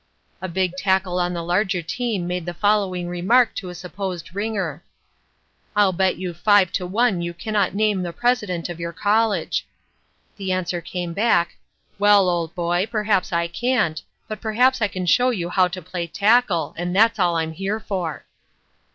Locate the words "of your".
8.67-8.93